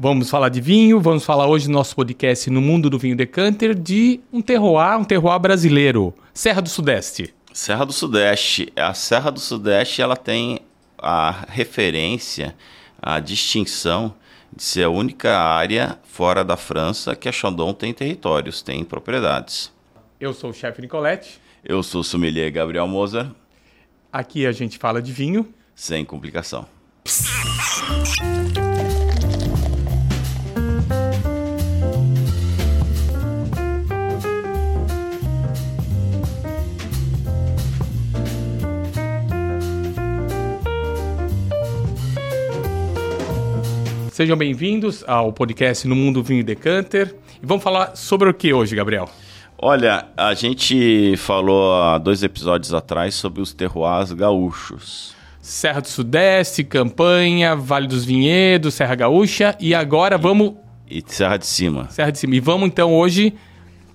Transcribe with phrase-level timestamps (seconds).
[0.00, 3.74] Vamos falar de vinho, vamos falar hoje no nosso podcast No Mundo do Vinho Decanter
[3.74, 7.34] de um terroir, um terroir brasileiro, Serra do Sudeste.
[7.52, 8.72] Serra do Sudeste.
[8.76, 10.60] A Serra do Sudeste ela tem
[10.96, 12.54] a referência,
[13.02, 14.14] a distinção
[14.54, 19.72] de ser a única área fora da França que a Chandon tem territórios, tem propriedades.
[20.20, 21.40] Eu sou o chefe Nicolette.
[21.64, 23.26] Eu sou o sommelier Gabriel Moser.
[24.12, 25.52] Aqui a gente fala de vinho.
[25.74, 26.68] Sem complicação.
[44.18, 47.14] Sejam bem-vindos ao podcast No Mundo Vinho Decanter.
[47.40, 49.08] E vamos falar sobre o que hoje, Gabriel?
[49.56, 55.14] Olha, a gente falou há dois episódios atrás sobre os terroirs gaúchos.
[55.40, 60.54] Serra do Sudeste, Campanha, Vale dos Vinhedos, Serra Gaúcha e agora vamos
[60.90, 61.88] E Serra de Cima.
[61.88, 62.34] Serra de Cima.
[62.34, 63.32] E vamos então hoje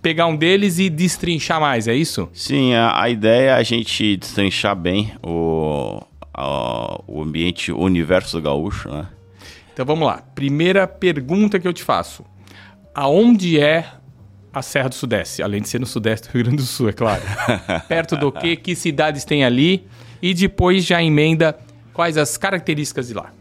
[0.01, 2.29] pegar um deles e destrinchar mais, é isso?
[2.31, 6.01] Sim, a, a ideia é a gente destrinchar bem o,
[6.33, 9.05] a- o ambiente, o universo gaúcho, né?
[9.73, 10.23] Então vamos lá.
[10.35, 12.23] Primeira pergunta que eu te faço.
[12.93, 13.85] Aonde é
[14.53, 15.41] a Serra do Sudeste?
[15.41, 17.21] Além de ser no Sudeste do Rio Grande do Sul, é claro.
[17.89, 18.55] Perto do quê?
[18.55, 19.87] Que cidades tem ali?
[20.21, 21.57] E depois já emenda
[21.91, 23.33] quais as características de lá.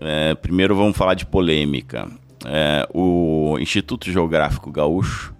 [0.00, 2.08] É, primeiro vamos falar de polêmica.
[2.44, 5.34] É, o Instituto Geográfico Gaúcho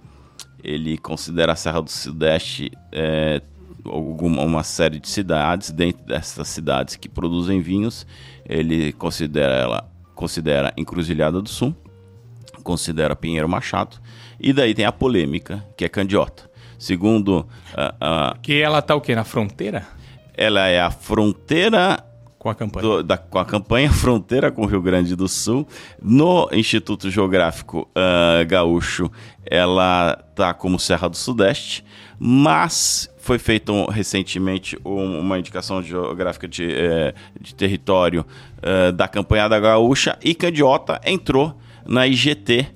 [0.63, 3.43] ele considera a Serra do Sudeste é,
[3.85, 5.70] alguma, uma série de cidades.
[5.70, 8.07] Dentro dessas cidades que produzem vinhos,
[8.48, 9.92] ele considera ela
[10.27, 11.75] considera Encruzilhada do Sul,
[12.62, 13.97] considera Pinheiro Machado
[14.39, 16.48] e daí tem a polêmica que é Candiota.
[16.79, 17.45] Segundo
[17.77, 19.17] a- a- Que ela tá o quê?
[19.17, 19.84] Na fronteira?
[20.37, 21.98] ela é a fronteira
[22.39, 22.83] Com a campanha.
[22.87, 25.67] do- da- com a campanha Fronteira com o Rio Grande do Sul.
[26.01, 29.11] No Instituto Geográfico ah, Gaúcho,
[29.45, 31.85] ela tá como Serra do Sudeste,
[32.19, 38.27] mas foi feita um- recentemente um- uma indicação geográfica de, eh, de território
[38.62, 41.56] ah, da campanha da Gaúcha e Candiota entrou
[41.86, 42.66] na IGT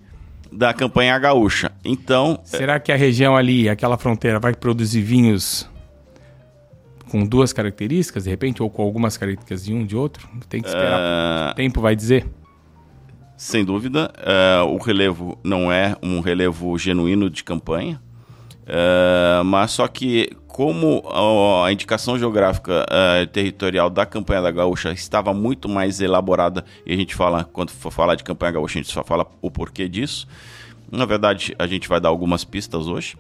[0.53, 1.71] da campanha gaúcha.
[1.85, 5.69] Então, Será que a região ali, aquela fronteira, vai produzir vinhos
[7.11, 10.29] com duas características, de repente, ou com algumas características de um de outro?
[10.49, 10.99] Tem que esperar.
[11.01, 12.27] ah, O tempo vai dizer.
[13.37, 18.01] Sem dúvida, eh, o relevo não é um relevo genuíno de campanha,
[18.67, 21.03] eh, mas só que como
[21.65, 26.97] a, indicação geográfica eh, territorial da campanha da gaúcha estava muito mais elaborada, e a
[26.97, 30.27] gente fala, quando for falar de campanha gaúcha, a gente só fala o porquê disso.
[30.91, 33.17] Na verdade, a gente vai dar algumas pistas hoje.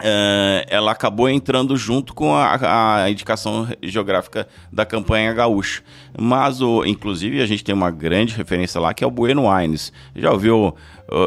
[0.00, 5.82] É, ela acabou entrando junto com a, a indicação geográfica da campanha gaúcha.
[6.16, 9.92] Mas, o, inclusive, a gente tem uma grande referência lá que é o Bueno Wines.
[10.14, 10.74] Já ouviu,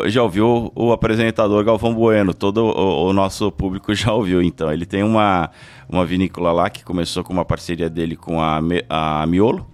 [0.08, 2.34] já ouviu o apresentador Galvão Bueno?
[2.34, 4.72] Todo o, o nosso público já ouviu, então.
[4.72, 5.50] Ele tem uma,
[5.90, 8.60] uma vinícola lá que começou com uma parceria dele com a,
[8.90, 9.71] a Miolo.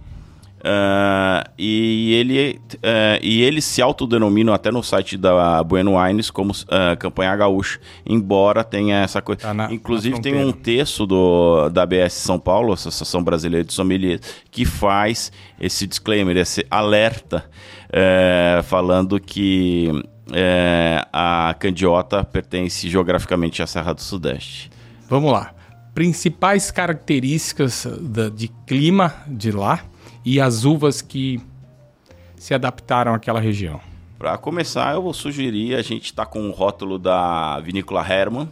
[0.64, 6.52] Ah, e, ele, ah, e eles se autodenominam até no site da Bueno Wines como
[6.68, 9.42] ah, campanha gaúcha, embora tenha essa coisa.
[9.42, 13.72] Tá na- Inclusive na tem um texto do, da ABS São Paulo, Associação Brasileira de
[13.72, 14.20] Sommeliers,
[14.50, 15.30] que faz
[15.60, 17.44] esse disclaimer, esse alerta,
[17.92, 19.90] eh, falando que
[20.32, 24.70] eh, a Candiota pertence geograficamente à Serra do Sudeste.
[25.08, 25.54] Vamos lá.
[25.94, 29.80] Principais características da- de clima de lá
[30.24, 31.40] e as uvas que
[32.36, 33.80] se adaptaram àquela região.
[34.18, 38.48] Para começar, eu vou sugerir a gente tá com o rótulo da vinícola Hermann,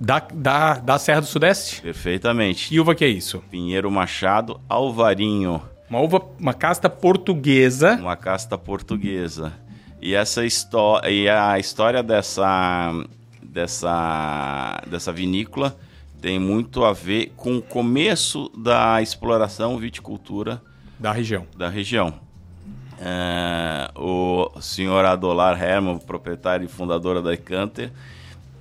[0.00, 1.80] Da, da, da Serra do Sudeste?
[1.82, 2.68] perfeitamente.
[2.68, 3.42] Que uva que é isso?
[3.50, 7.96] Pinheiro Machado, Alvarinho, Uma uva, uma casta portuguesa.
[8.00, 9.52] uma casta portuguesa.
[10.00, 12.90] E essa história, e a história dessa
[13.42, 15.76] dessa dessa vinícola
[16.20, 20.62] tem muito a ver com o começo da exploração viticultura
[21.02, 21.44] Da região.
[21.56, 22.14] da região.
[23.00, 27.90] É, o senhor Adolar Herman, proprietário e fundadora da Decanter,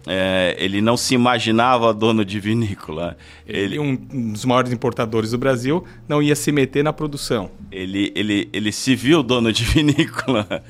[0.08, 3.16] é, ele não se imaginava dono de vinícola.
[3.46, 7.52] Ele, um, um dos maiores importadores do Brasil, não ia se meter na produção.
[7.72, 10.64] ele, ele, ele se viu dono de vinícola.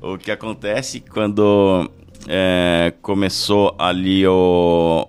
[0.00, 1.88] O que acontece quando
[2.26, 5.06] é, começou ali o,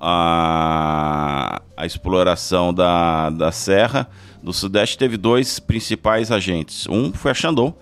[0.00, 4.08] a, a exploração da, da serra
[4.44, 6.86] do Sudeste, teve dois principais agentes.
[6.86, 7.74] Um foi a Chandon,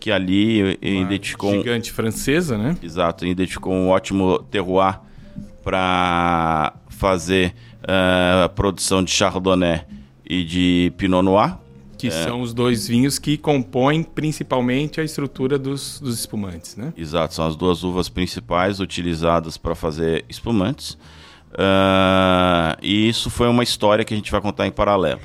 [0.00, 1.50] que ali identificou...
[1.52, 2.76] um- Gigante francesa, né?
[2.82, 5.00] Exato, identificou um ótimo terroir
[5.62, 7.54] para fazer
[7.86, 9.82] eh, a produção de Chardonnay
[10.28, 11.56] e de Pinot Noir.
[11.96, 16.92] Que são os dois vinhos que compõem principalmente a estrutura dos, dos espumantes, né?
[16.96, 20.96] Exato, são as duas uvas principais utilizadas para fazer espumantes.
[21.50, 25.20] Uh, e isso foi uma história que a gente vai contar em paralelo.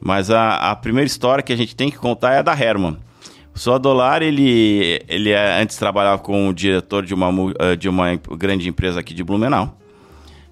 [0.00, 2.98] Mas a, a primeira história que a gente tem que contar é a da Herman.
[3.54, 8.68] O Sodolar, ele, ele é, antes trabalhava como diretor de uma, uh, de uma grande
[8.68, 9.78] empresa aqui de Blumenau.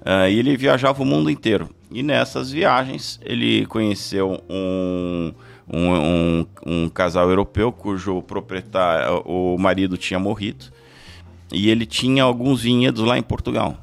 [0.01, 1.69] Uh, e ele viajava o mundo inteiro.
[1.91, 5.33] E nessas viagens, ele conheceu um,
[5.69, 10.67] um, um, um casal europeu cujo proprietário, o marido tinha morrido.
[11.53, 13.77] E ele tinha alguns vinhedos lá em Portugal.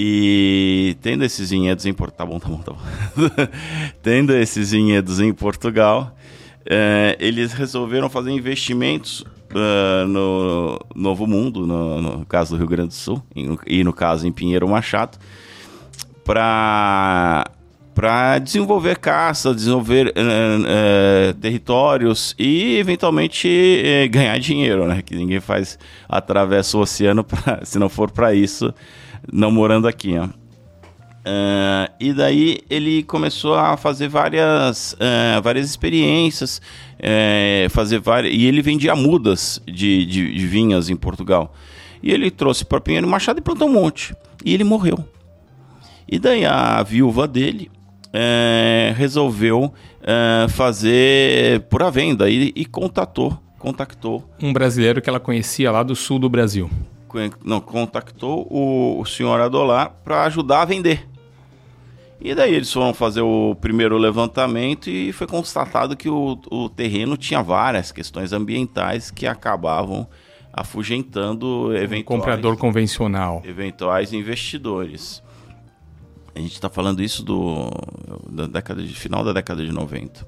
[0.00, 2.18] E tendo esses vinhedos em Portugal.
[2.18, 3.48] Tá bom, tá bom, tá bom.
[4.00, 6.16] tendo esses vinhedos em Portugal,
[6.64, 12.90] é, eles resolveram fazer investimentos uh, no Novo Mundo, no, no, caso do Rio Grande
[12.90, 13.20] do Sul,
[13.66, 15.18] e no caso em Pinheiro Machado,
[16.24, 17.50] para
[17.92, 25.02] para desenvolver caça, desenvolver uh, uh, territórios e eventualmente uh, ganhar dinheiro, né?
[25.02, 25.76] Que ninguém faz
[26.08, 28.72] atravessa o oceano pra, se não for para isso
[29.30, 30.28] não morando aqui, ó.
[31.28, 36.58] Uh, e daí ele começou a fazer várias, uh, várias experiências,
[36.94, 41.52] uh, fazer várias, e ele vendia mudas de, de, de vinhas em Portugal.
[42.02, 44.14] E ele trouxe para Pinheiro Machado e plantou um monte.
[44.42, 45.04] E ele morreu.
[46.10, 47.70] E daí a viúva dele
[48.96, 49.74] resolveu
[50.48, 55.94] fazer por a venda e, e contatou, contactou um brasileiro que ela conhecia lá do
[55.94, 56.70] sul do Brasil
[57.44, 61.08] não, contactou o, o senhor Adolar para ajudar a vender.
[62.20, 67.16] E daí eles foram fazer o primeiro levantamento e foi constatado que o, o terreno
[67.16, 70.06] tinha várias questões ambientais que acabavam
[70.52, 73.42] afugentando eventuais, um comprador convencional.
[73.44, 75.22] eventuais investidores.
[76.34, 77.70] A gente está falando isso do
[78.30, 80.26] da década de final da década de 90.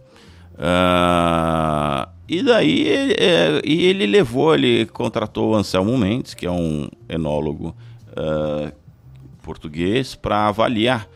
[0.60, 6.50] Uh, e daí ele, é, e ele levou, ele contratou o Anselmo Mendes, que é
[6.50, 7.74] um enólogo
[8.10, 8.70] uh,
[9.42, 11.08] português, para avaliar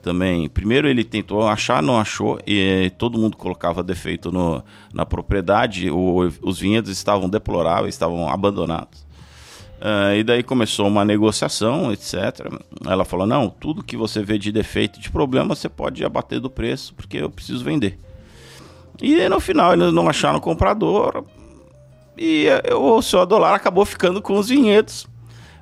[0.00, 0.48] também.
[0.48, 4.62] Primeiro ele tentou achar, não achou, e todo mundo colocava defeito no,
[4.94, 9.04] na propriedade, o, os vinhedos estavam deploráveis, estavam abandonados.
[9.80, 12.14] Uh, e daí começou uma negociação, etc.
[12.86, 16.48] Ela falou: não, tudo que você vê de defeito, de problema, você pode abater do
[16.48, 17.98] preço, porque eu preciso vender.
[19.00, 21.24] E no final eles não acharam comprador.
[22.16, 25.06] E eh, o senhor Dolar acabou ficando com os vinhedos.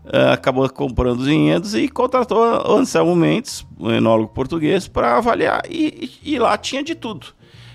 [0.04, 2.42] Uh, acabou comprando os vinhedos e contratou
[2.74, 5.62] Anselmo Mendes, um enólogo português, para avaliar.
[5.68, 7.28] E, e, lá tinha de tudo.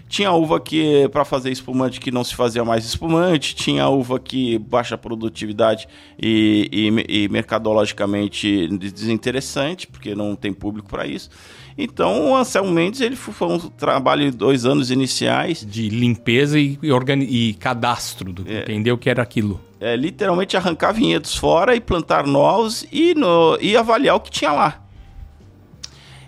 [0.07, 4.57] Tinha uva que para fazer espumante que não se fazia mais espumante, tinha uva que
[4.60, 5.88] baixa produtividade
[6.22, 11.30] e, e, e mercadologicamente desinteressante, porque não tem público para isso.
[11.78, 15.66] Então, o Anselmo Mendes ele foi um trabalho de dois anos iniciais.
[15.68, 16.80] De limpeza e,
[17.28, 19.60] e cadastro, do, é, entendeu o que era aquilo.
[19.80, 24.54] É, literalmente arrancar vinhedos fora e plantar novos e, no, e avaliar o que tinha
[24.54, 24.81] lá.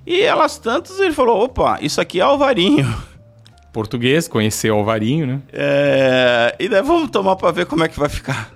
[0.06, 2.94] E elas tantas, ele falou, opa, isso aqui é Alvarinho.
[3.78, 5.42] Português, conheceu Alvarinho, né?
[5.54, 8.52] É, e daí vamos tomar para ver como é que vai ficar.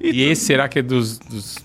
[0.00, 1.16] E, e esse será que é dos...
[1.16, 1.58] dos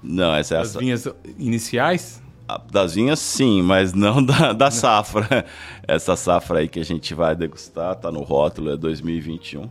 [0.00, 0.78] Não, essa é das essa...
[0.78, 2.22] vinhas iniciais?
[2.70, 5.44] Das vinhas, sim, mas não da, da safra.
[5.82, 9.68] Essa safra aí que a gente vai degustar, tá no rótulo, é 2021.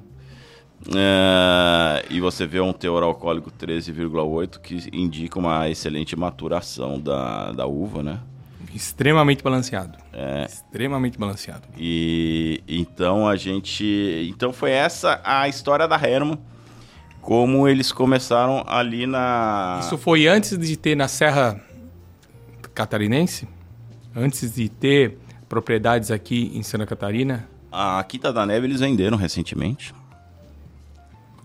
[0.93, 7.65] É, e você vê um teor alcoólico 13,8 que indica uma excelente maturação da, da
[7.65, 8.19] uva, né?
[8.73, 9.97] Extremamente balanceado.
[10.13, 10.45] É.
[10.45, 11.67] Extremamente balanceado.
[11.77, 14.27] E então a gente.
[14.29, 16.37] Então foi essa a história da Herman.
[17.21, 19.79] Como eles começaram ali na.
[19.83, 21.61] Isso foi antes de ter na Serra
[22.73, 23.47] catarinense?
[24.15, 27.47] Antes de ter propriedades aqui em Santa Catarina?
[27.71, 29.93] A Quinta da Neve eles venderam recentemente.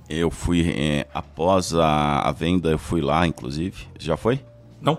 [0.09, 3.89] Eu fui, é, após a, a, venda, eu fui lá, inclusive.
[3.99, 4.41] Já foi?
[4.81, 4.99] Não.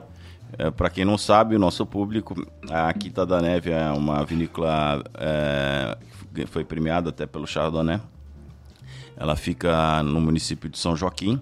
[0.58, 2.36] É, Para quem não sabe, o nosso público,
[2.70, 5.98] a Quinta da Neve é uma vinícola é,
[6.34, 8.00] que foi premiada até pelo Chardonnay.
[9.16, 11.42] Ela fica no município de São Joaquim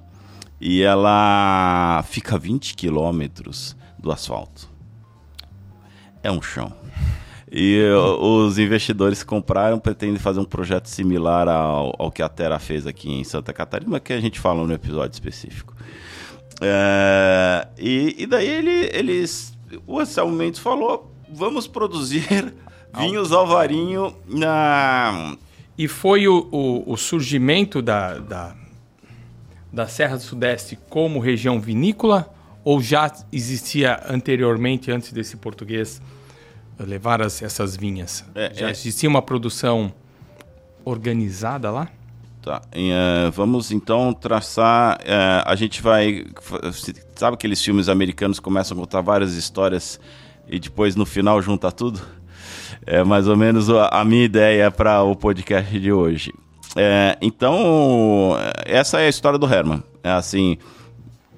[0.61, 4.75] e ela fica a 20 quilômetros do asfalto
[6.25, 6.73] é um chão.
[7.51, 7.79] E
[8.19, 13.11] os investidores compraram pretendem fazer um projeto similar ao, ao que a Terra fez aqui
[13.11, 15.74] em Santa Catarina, que a gente fala no episódio específico.
[16.61, 19.53] É, e, e, daí ele, eles.
[19.85, 22.53] O Anselmo Mendes falou: vamos produzir
[22.97, 25.37] vinhos Alvarinho na.
[25.77, 28.55] E foi o, o, o surgimento da, da,
[29.71, 32.33] da Serra do Sudeste como região vinícola?
[32.63, 36.01] Ou já existia anteriormente, antes desse português,
[36.79, 38.25] levar as, essas vinhas?
[38.33, 38.71] É, Já é.
[38.71, 39.93] existia uma produção
[40.83, 41.89] organizada lá?
[42.45, 42.61] Tá.
[42.71, 44.99] Eh, vamos então traçar.
[45.03, 46.23] eh, a gente vai.
[47.15, 49.99] Sabe aqueles filmes americanos que começam a contar várias histórias
[50.47, 51.99] e depois no final junta tudo?
[52.85, 56.31] É mais ou menos a, minha ideia para o podcast de hoje.
[56.75, 59.81] Eh, então, essa é a história do Herman.
[60.03, 60.57] É assim,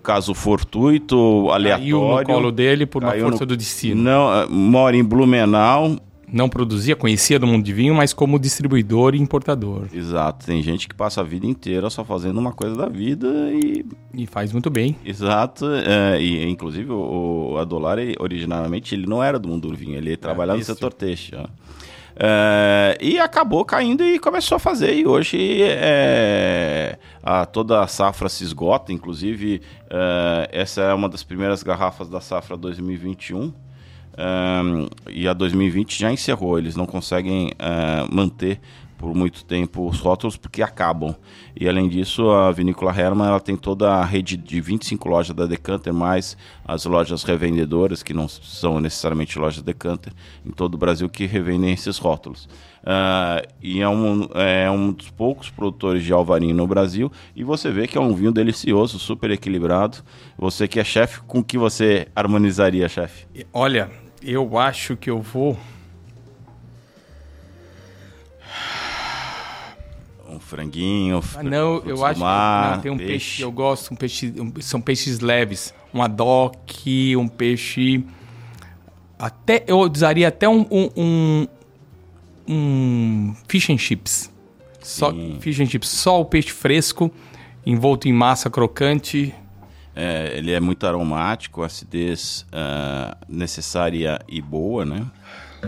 [0.04, 2.00] caso fortuito, aleatório.
[2.02, 4.02] Caiu no colo dele por uma força no- do destino.
[4.02, 5.96] Não, eh, mora em Blumenau,
[6.32, 9.88] Não produzia, conhecia do mundo de vinho, mas como distribuidor e importador.
[9.94, 13.86] Exato, tem gente que passa a vida inteira só fazendo uma coisa da vida e.
[14.14, 14.98] E faz muito bem.
[15.06, 19.96] Exato, é, e inclusive o, o Adolari, originalmente, ele não era do mundo do vinho,
[19.96, 20.76] ele trabalhava no têxtil.
[20.76, 21.40] setor têxtil.
[21.40, 21.48] ó.
[22.20, 28.28] É, e acabou caindo e começou a fazer, e hoje é, a, toda a safra
[28.28, 33.54] se esgota, inclusive é, essa é uma das primeiras garrafas da safra 2021.
[35.10, 38.60] E a 2020 já encerrou, eles não conseguem ah, manter
[38.98, 41.16] por muito tempo os rótulos porque acabam.
[41.56, 45.46] E além disso, a Vinícola Hermann ela tem toda a rede de 25 lojas da
[45.46, 50.14] Decanter, mais as lojas revendedoras, que não são necessariamente lojas Decanter,
[50.46, 52.50] em todo o Brasil que revendem esses rótulos.
[52.84, 57.12] Ah, e é um, é um dos poucos produtores de Alvarinho no Brasil.
[57.36, 60.00] E você vê que é um vinho delicioso, super equilibrado.
[60.38, 63.28] Você que é chefe, com que você harmonizaria, chefe?
[63.54, 63.90] Olha,
[64.22, 65.58] eu acho que eu vou.
[70.30, 73.38] Um franguinho, Ah, não, eu acho mar, que não, tem um peixe.
[73.38, 78.04] que eu gosto, um peixe, um- são peixes leves, um adoque, um peixe
[79.18, 81.48] até eu usaria até um um, um,
[82.48, 84.30] um fish and chips.
[84.82, 87.12] Só fish and chips, só o peixe fresco
[87.66, 89.34] envolto em massa crocante.
[90.00, 95.04] É, ele é muito aromático, acidez ah, necessária e boa, né?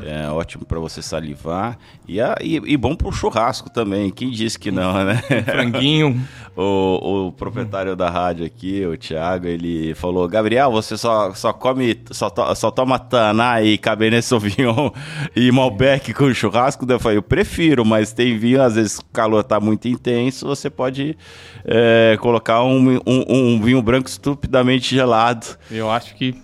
[0.05, 1.77] É ótimo para você salivar
[2.07, 4.09] e, a- e, e bom para o churrasco também.
[4.11, 5.21] Quem disse que não, né?
[5.45, 6.19] Franguinho.
[6.61, 11.97] O, o proprietário da rádio aqui, o Thiago, ele falou: Gabriel, você só, só come,
[12.11, 14.89] só, to- só toma Taná e Cabernet Sauvignon
[15.33, 16.85] e Malbec com churrasco?
[16.91, 20.69] Eu falei: Eu prefiro, mas tem vinho, às vezes o calor tá muito intenso, você
[20.69, 21.17] pode
[21.63, 25.45] é, colocar um, um, um vinho branco estupidamente gelado.
[25.71, 26.35] Eu acho que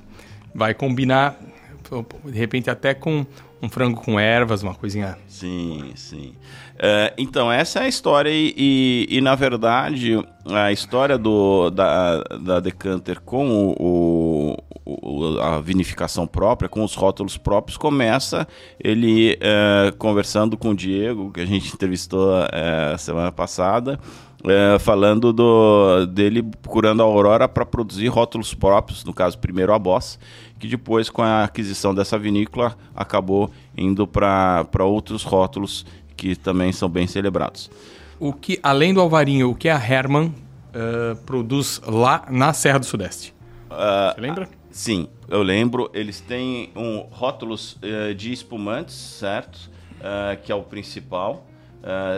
[0.54, 1.36] vai combinar,
[2.24, 3.26] de repente, até com
[3.66, 5.18] um frango com ervas, uma coisinha.
[5.28, 6.34] Sim, sim.
[6.78, 12.60] É, então, essa é a história, e, e, na verdade, a história do, da, da
[12.60, 18.48] Decanter com o, o- a vinificação própria, com os rótulos próprios, começa
[18.80, 24.00] ele é, conversando com o Diego, que a gente entrevistou é, semana passada,
[24.48, 29.80] é, falando do, dele procurando a Aurora para produzir rótulos próprios, no caso, primeiro a
[29.80, 30.20] Boss,
[30.60, 35.86] que depois, com a aquisição dessa vinícola, acabou indo para outros rótulos
[36.16, 37.70] que também são bem celebrados.
[38.20, 40.34] O que, além do Alvarinho, o que a Herman
[40.74, 43.34] eh, produz lá na Serra do Sudeste?
[43.70, 44.50] Você lembra?
[44.72, 45.90] Sim, eu lembro.
[45.94, 49.70] Eles têm um rótulos eh, de espumantes, certo?
[50.02, 51.46] Eh, que é o principal.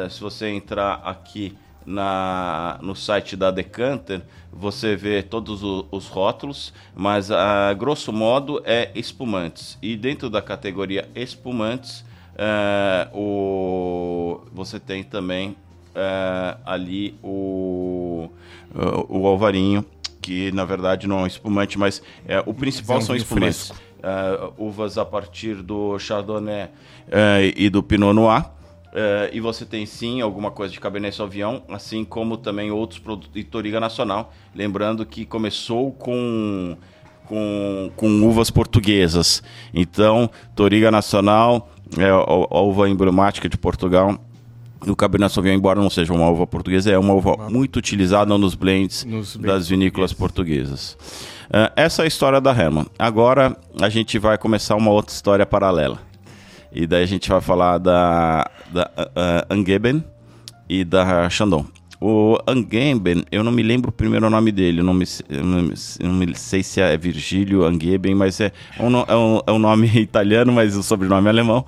[0.09, 6.73] Se você entrar aqui na, no site da Decanter, você vê todos o- os rótulos,
[6.93, 9.77] mas a grosso modo é espumantes.
[9.81, 12.03] E dentro da categoria espumantes,
[12.37, 15.55] eh, o, você tem também
[15.95, 18.29] eh, ali o,
[19.09, 19.85] o, o alvarinho,
[20.21, 23.71] que na verdade não é um espumante, mas é, o principal é um são espumantes.
[24.03, 26.67] Eh, uvas a partir do Chardonnay
[27.55, 28.45] e do Pinot Noir.
[28.93, 33.31] Eh, e você tem sim alguma coisa de Cabernet Sauvignon, assim como também outros produtos
[33.33, 34.33] de Toriga Nacional.
[34.55, 36.77] Lembrando que começou com,
[37.25, 39.43] com, com uvas portuguesas.
[39.73, 44.17] Então, Toriga Nacional é a, a uva emblemática de Portugal.
[44.85, 48.53] O Cabernet Sauvignon, embora não seja uma uva portuguesa, é uma uva muito utilizada nos
[48.53, 50.97] blends Nos blends das vinícolas portuguesas.
[51.51, 52.85] Eh, essa é a história da Herman.
[52.97, 56.06] Agora a gente vai começar uma outra história paralela.
[56.71, 60.03] E daí a gente vai falar da, da uh, Angeben
[60.69, 61.65] e da Chandon.
[61.99, 65.59] O Angeben, eu não me lembro o primeiro nome dele, eu não, me, eu não,
[65.99, 69.57] eu não me sei se é Virgílio Angeben, mas é um, é um, é um
[69.57, 71.65] nome italiano, mas o sobrenome é alemão.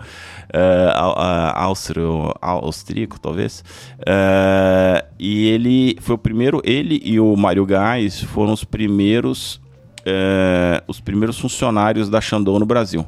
[2.41, 3.63] Au- austríaco, talvez.
[4.05, 9.59] É, e ele foi o primeiro, ele e o Mário Gás foram os primeiros,
[10.05, 13.05] é, os primeiros funcionários da Chandon no Brasil.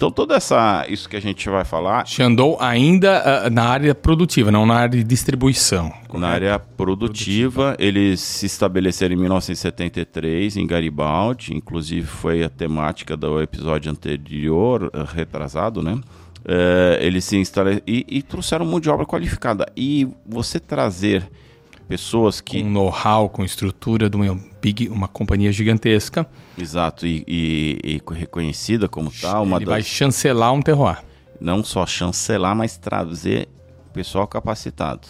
[0.00, 2.06] Então, toda essa isso que a gente vai falar.
[2.06, 5.90] Xandão ainda uh, na área produtiva, não na área de distribuição.
[5.90, 6.18] Correto?
[6.18, 13.14] Na área produtiva, produtiva, eles se estabeleceram em 1973 em Garibaldi, inclusive foi a temática
[13.14, 15.92] do episódio anterior, uh, retrasado, né?
[15.92, 19.70] Uh, eles se instalaram e, e trouxeram mão de obra qualificada.
[19.76, 21.30] E você trazer
[21.86, 22.62] pessoas que.
[22.62, 24.16] Com know-how, com estrutura de
[24.90, 26.26] uma, companhia gigantesca.
[26.58, 29.44] Exato, e, e, e reconhecida como tal.
[29.44, 29.68] Ele das...
[29.68, 31.02] vai chancelar um terroir.
[31.40, 33.48] Não só chancelar, mas trazer
[33.92, 35.08] pessoal capacitado.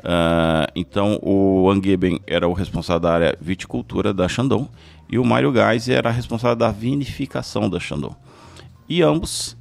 [0.00, 4.68] Uh, então, o Angeben era o responsável da área viticultura da Shandong
[5.10, 8.14] e o Mário Gás era responsável da vinificação da Shandong.
[8.88, 9.56] E ambos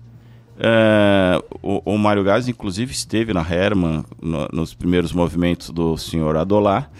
[0.62, 6.36] é, o, o Mário Gás, inclusive, esteve na Herman no, nos primeiros movimentos do senhor
[6.36, 6.92] Adolar.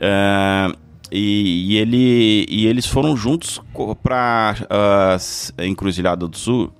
[0.00, 0.74] É,
[1.10, 3.60] e, e, ele, e eles foram juntos
[4.02, 6.72] para uh, Encruzilhada do Sul,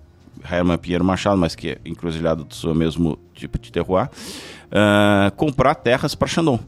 [0.51, 5.35] Herman Pinheiro Machado, mas que é Encruzilhada do Sul é mesmo tipo de terroir, uh,
[5.37, 6.59] comprar terras para Xandão.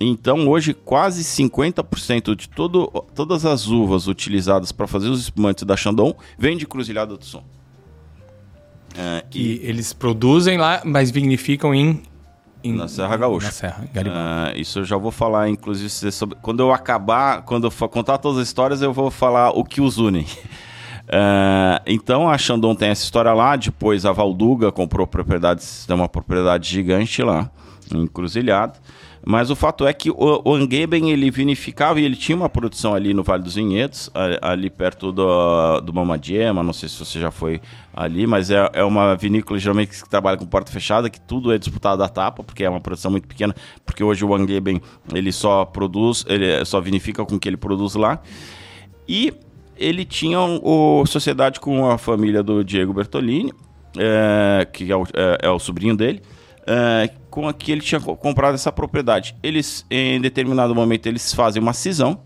[0.00, 5.76] Então, hoje, quase 50% de todo, todas as uvas utilizadas para fazer os espumantes da
[5.76, 7.42] Xandão vem de Cruzilhada do Sul.
[8.92, 9.66] Uh, que e...
[9.66, 12.02] eles produzem lá, mas vinificam em,
[12.62, 13.46] em na Serra Gaúcha.
[13.46, 14.58] Na Serra, Garibaldi.
[14.58, 16.36] Uh, isso eu já vou falar, inclusive, sobre...
[16.40, 19.80] quando eu acabar, quando eu for contar todas as histórias, eu vou falar o que
[19.80, 20.20] os une.
[20.22, 26.08] Uh, então a Xandão tem essa história lá, depois a Valduga comprou propriedades, tem uma
[26.08, 27.50] propriedade gigante lá,
[27.92, 28.74] encruzilhada.
[29.24, 32.92] Mas o fato é que o, o Angeben, ele vinificava e ele tinha uma produção
[32.94, 34.10] ali no Vale dos Vinhedos,
[34.40, 37.60] ali perto do, do Mamadiema, não sei se você já foi
[37.94, 41.58] ali, mas é, é uma vinícola geralmente que trabalha com porta fechada, que tudo é
[41.58, 43.54] disputado à tapa, porque é uma produção muito pequena,
[43.86, 44.82] porque hoje o Angeben,
[45.14, 48.20] ele só produz, ele só vinifica com o que ele produz lá.
[49.08, 49.32] E
[49.76, 53.52] ele tinha o sociedade com a família do Diego Bertolini,
[53.96, 56.22] é, que é o, é, é o sobrinho dele,
[56.66, 59.34] é, com a que ele tinha comprado essa propriedade.
[59.42, 62.20] Eles, em determinado momento, eles fazem uma cisão.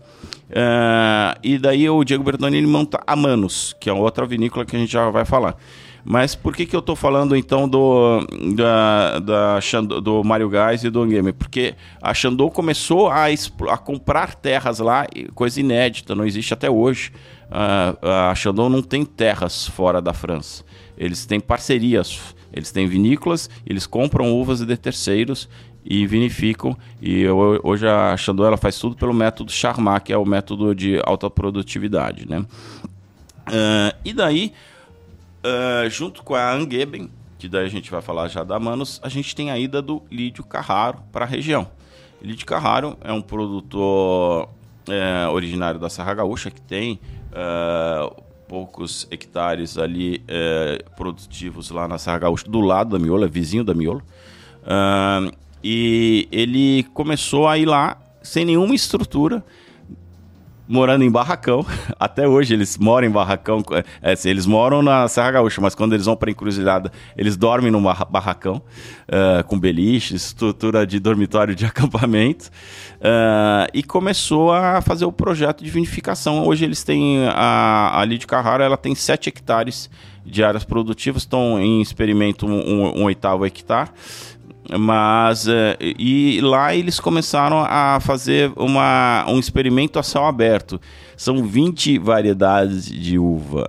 [0.49, 4.75] Uh, e daí o Diego Bertoni ele monta a Manos, que é outra vinícola que
[4.75, 5.57] a gente já vai falar.
[6.05, 8.25] Mas por que, que eu estou falando então do,
[8.55, 9.59] da, da
[10.01, 11.33] do Mário Gás e do Game?
[11.33, 17.11] Porque a Xandou começou a, a comprar terras lá, coisa inédita, não existe até hoje.
[17.49, 20.63] Uh, a Xandou não tem terras fora da França.
[20.97, 25.47] Eles têm parcerias eles têm vinícolas, eles compram uvas de terceiros
[25.85, 26.77] e vinificam.
[27.01, 30.99] E hoje a Chandon ela faz tudo pelo método Charmat, que é o método de
[31.05, 32.39] alta produtividade, né?
[32.39, 34.53] Uh, e daí,
[35.45, 39.09] uh, junto com a Angeben, que daí a gente vai falar já da Manos, a
[39.09, 41.69] gente tem a ida do Lídio Carraro para a região.
[42.21, 44.49] Lídio Carraro é um produtor
[44.89, 46.99] é, originário da Serra Gaúcha que tem
[47.31, 53.63] uh, poucos hectares ali é, produtivos lá na Serra Gaúcha, do lado da Miola, vizinho
[53.63, 54.01] da Miola.
[54.63, 55.31] Uh,
[55.63, 59.43] e ele começou a ir lá sem nenhuma estrutura,
[60.67, 61.65] morando em barracão.
[61.99, 63.63] Até hoje eles moram em barracão.
[64.01, 67.71] É, assim, eles moram na Serra Gaúcha, mas quando eles vão para Encruzilhada, eles dormem
[67.71, 68.61] num barracão,
[69.07, 72.49] uh, com beliche, estrutura de dormitório de acampamento.
[72.97, 76.45] Uh, e começou a fazer o projeto de vinificação.
[76.45, 79.89] Hoje eles têm, a, a Lídio Carrara ela tem 7 hectares
[80.25, 83.89] de áreas produtivas, estão em experimento um, um oitavo hectare.
[84.69, 90.79] Mas uh, e lá eles começaram a fazer uma, um experimento a céu aberto.
[91.15, 93.65] São 20 variedades de uva.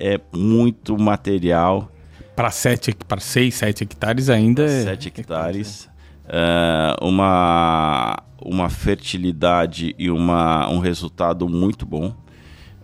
[0.00, 1.90] É muito material.
[2.34, 4.66] Para 6, 7 hectares ainda.
[4.66, 5.88] 7 é hectares.
[6.24, 12.08] Uh, uma, uma fertilidade e uma, um resultado muito bom.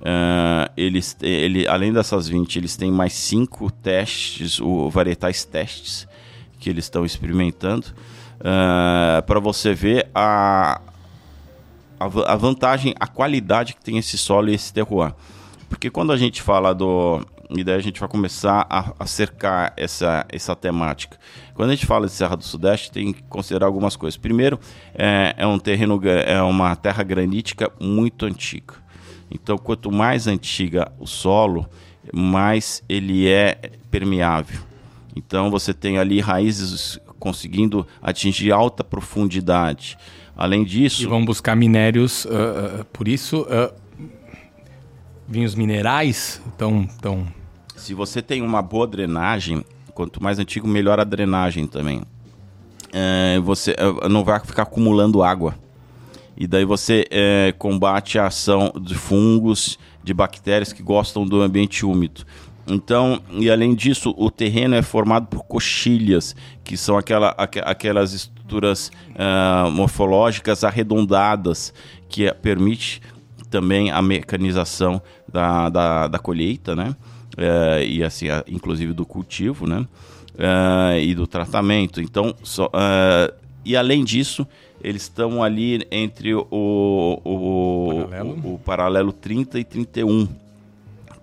[0.01, 6.07] Uh, eles, ele, além dessas 20, eles têm mais 5 testes, o, varietais testes
[6.59, 7.87] que eles estão experimentando,
[8.39, 10.81] uh, para você ver a,
[11.99, 15.15] a, a, vantagem, a qualidade que tem esse solo e esse terroir.
[15.69, 17.21] Porque quando a gente fala do.
[17.51, 21.19] E daí a gente vai começar a, a cercar essa, essa temática.
[21.55, 24.19] Quando a gente fala de Serra do Sudeste, tem que considerar algumas coisas.
[24.19, 24.61] Primeiro,
[24.95, 28.75] é, é um terreno, é uma terra granítica muito antiga.
[29.31, 31.67] Então, quanto mais antiga o solo,
[32.13, 33.59] mais ele é
[33.91, 34.68] permeável.
[35.19, 39.99] Então você tem ali raízes conseguindo atingir alta profundidade.
[40.37, 41.03] Além disso.
[41.03, 43.75] E vão buscar minérios, uh, uh, por isso, uh,
[45.27, 46.87] vinhos minerais estão.
[47.03, 47.27] Tão...
[47.75, 52.03] Se você tem uma boa drenagem, quanto mais antigo, melhor a drenagem também.
[52.93, 53.77] É, você
[54.09, 55.55] não vai ficar acumulando água.
[56.37, 61.85] E daí você é, combate a ação de fungos, de bactérias que gostam do ambiente
[61.85, 62.25] úmido.
[62.69, 68.13] Então, e além disso, o terreno é formado por coxilhas, que são aquela, aqu aquelas
[68.13, 71.73] estruturas uh, morfológicas arredondadas,
[72.09, 73.01] que permite
[73.51, 76.95] também a mecanização da, da, da colheita, né?
[77.37, 79.87] Uh, e assim, inclusive do cultivo, né?
[80.35, 82.01] Uh, e do tratamento.
[82.01, 82.71] Então, so,
[83.65, 84.47] e além disso,
[84.83, 88.41] eles estão ali entre o, o, paralelo.
[88.45, 90.29] O, o paralelo 30 e 31,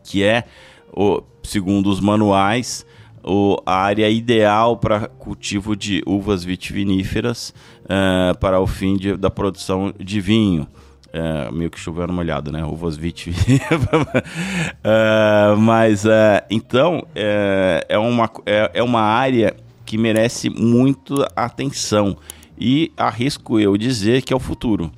[0.04, 0.44] que é
[0.92, 2.86] o, segundo os manuais,
[3.24, 7.54] o, a área ideal para cultivo de uvas vitiviníferas
[7.86, 10.68] uh, para o fim de, da produção de vinho.
[11.08, 12.66] Uh, meio que chovendo molhado, né?
[12.66, 13.82] Uvas vitiviníferas.
[13.84, 16.04] uh, mas,
[16.50, 19.56] então, é, uma, é, é uma área
[19.86, 22.18] que merece muito atenção.
[22.60, 24.92] E arrisco eu dizer que é o futuro.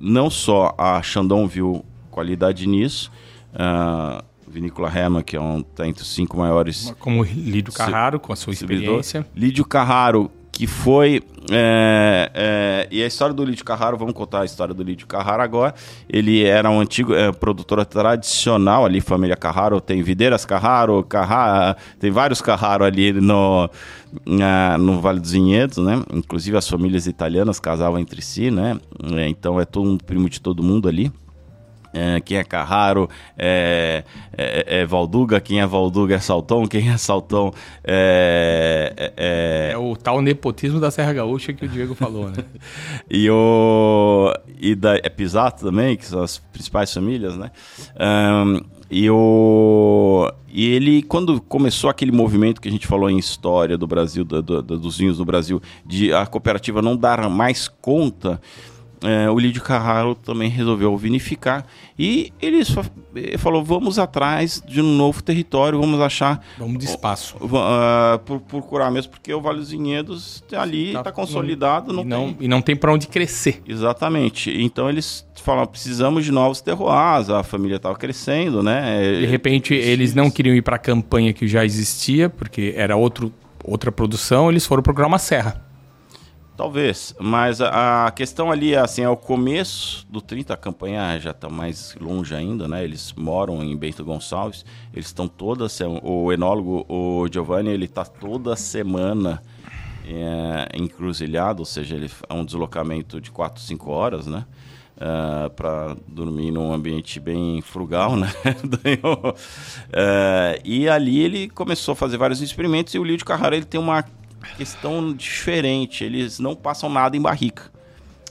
[0.00, 3.10] não só a Chandon viu qualidade nisso,
[3.54, 6.94] uh, Vinícola Herman, que é um, tá entre os cinco maiores.
[6.98, 9.26] Como Lídio Carraro, com a sua experiência.
[9.34, 11.22] Lídio Carraro, que foi.
[11.50, 15.42] É, é, e a história do Lídio Carraro, vamos contar a história do Lídio Carraro
[15.42, 15.74] agora.
[16.08, 19.80] Ele era um antigo é, produtor tradicional ali, família Carraro.
[19.80, 23.70] Tem Videiras Carraro, Carraro, tem vários Carraro ali no,
[24.26, 26.02] na, no Vale dos Vinhedos, né?
[26.12, 28.78] Inclusive as famílias italianas casavam entre si, né?
[29.14, 31.10] É, então é todo um primo de todo mundo ali.
[31.92, 34.04] É, quem é Carraro é,
[34.36, 39.72] é, é, Valduga, quem é Valduga é Saltão, quem é Saltão é, é, é...
[39.72, 42.44] é o tal nepotismo da Serra Gaúcha que o Diego falou, né?
[43.10, 47.50] e o e da é Pisato também, que são as principais famílias, né?
[47.98, 53.78] Um, e o e ele quando começou aquele movimento que a gente falou em história
[53.78, 58.40] do Brasil, do, do, dos vinhos do Brasil, de a cooperativa não dar mais conta
[59.02, 61.64] é, o Lídio Carraro também resolveu vinificar
[61.98, 62.62] e ele
[63.38, 66.44] falou: vamos atrás de um novo território, vamos achar.
[66.58, 67.36] Vamos de espaço.
[67.38, 71.92] Uh, por, procurar mesmo, porque o Vale dos Vinhedos ali está tá consolidado.
[71.92, 72.36] Não, não, tem...
[72.40, 73.62] e não tem para onde crescer.
[73.66, 74.50] Exatamente.
[74.62, 79.18] Então eles falam: precisamos de novos terroirs, a família estava crescendo, né?
[79.18, 83.32] De repente eles não queriam ir para a campanha que já existia, porque era outro,
[83.64, 85.69] outra produção, eles foram procurar uma serra.
[86.60, 91.48] Talvez, mas a, questão ali assim, é o começo do 30, a campanha já está
[91.48, 92.84] mais longe ainda, né?
[92.84, 95.66] Eles moram em Bento Gonçalves, eles estão toda
[96.02, 99.42] o enólogo, o Giovanni, ele está toda semana
[100.06, 104.44] é, encruzilhado, ou seja, ele é um deslocamento de 4, 5 horas, né?
[104.98, 108.30] Uh, é, para dormir num ambiente bem frugal, né?
[109.02, 113.80] uh, e ali ele começou a fazer vários experimentos e o de Carrara ele tem
[113.80, 114.04] uma
[114.56, 116.04] questão diferente.
[116.04, 117.70] Eles não passam nada em barrica.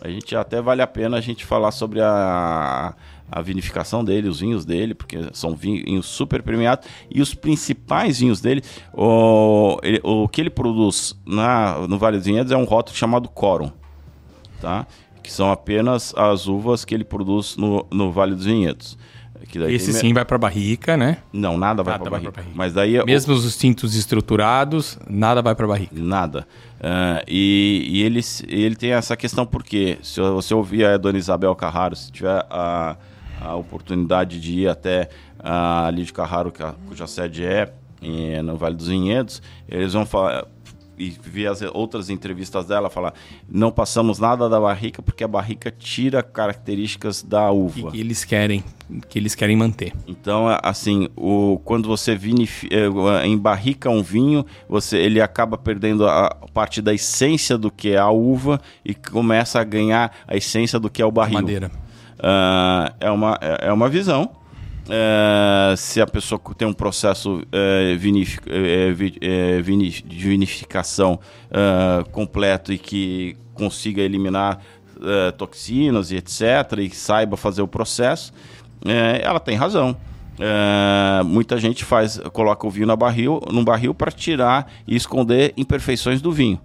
[0.01, 2.93] A gente até vale a pena a gente falar sobre a,
[3.29, 6.87] a vinificação dele, os vinhos dele, porque são vinhos super premiados.
[7.09, 8.61] E os principais vinhos dele,
[8.93, 13.27] o, ele, o que ele produz na, no Vale dos Vinhedos é um rótulo chamado
[13.27, 13.71] Corum,
[14.61, 14.87] tá?
[15.21, 18.97] que são apenas as uvas que ele produz no, no Vale dos Vinhedos.
[19.69, 21.19] Esse sim vai para barrica, né?
[21.31, 22.31] Não, nada vai para barrica.
[22.31, 22.53] barrica.
[22.55, 23.37] Mas daí mesmo o...
[23.37, 25.93] os tintos estruturados, nada vai para barrica.
[25.95, 26.47] Nada.
[26.79, 31.55] Uh, e, e ele, ele tem essa questão porque se você ouvir a Dona Isabel
[31.55, 32.97] Carraro, se tiver a,
[33.41, 36.51] a oportunidade de ir até a Lídia Carraro,
[36.87, 37.71] cuja sede é
[38.01, 40.45] em, no Vale dos Vinhedos, eles vão falar
[40.99, 43.13] e vi as outras entrevistas dela falar
[43.49, 47.91] não passamos nada da barrica porque a barrica tira características da uva.
[47.91, 48.63] Que eles querem
[49.07, 49.93] que eles querem manter.
[50.07, 56.35] Então assim o quando você vinif, eh, embarrica um vinho você ele acaba perdendo a
[56.53, 60.89] parte da essência do que é a uva e começa a ganhar a essência do
[60.89, 61.35] que é o barril.
[61.35, 61.71] Madeira.
[62.19, 64.38] Uh, é uma é, é uma visão
[64.89, 71.19] é, se a pessoa tem um processo é, é, é vinif, de vinificação
[71.51, 74.59] é, completo e que consiga eliminar
[75.01, 76.41] é, toxinas e etc.,
[76.79, 78.33] e saiba fazer o processo,
[79.21, 79.95] ela tem razão.
[81.25, 86.21] muita gente faz, coloca o vinho na barril, num barril para tirar e esconder imperfeições
[86.21, 86.59] do vinho.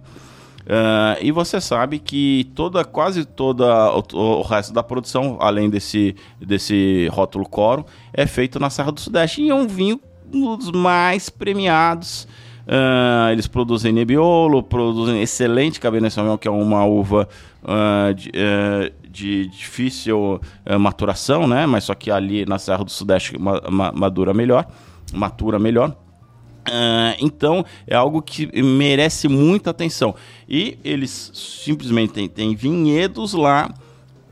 [0.65, 6.15] Uh, e você sabe que toda, quase toda o, o, resto da produção, além desse,
[6.41, 9.43] desse rótulo coro, é feito na Serra do Sudeste.
[9.43, 12.27] E é um vinho dos mais premiados.
[12.65, 17.29] Uh, eles produzem Nebbiolo, produzem excelente Cabernet Sauvignon, que é uma uva
[17.61, 18.31] uh, de,
[19.07, 20.41] de, difícil
[20.79, 21.67] maturação, né?
[21.67, 24.65] Mas só que ali na Serra do Sudeste ma, ma, madura melhor,
[25.13, 25.95] matura melhor.
[26.67, 30.15] Uh, então é algo que merece muita atenção.
[30.49, 33.71] E eles simplesmente têm, têm vinhedos lá